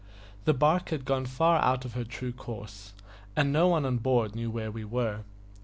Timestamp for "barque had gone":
0.55-1.27